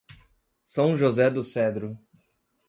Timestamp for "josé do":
0.97-1.43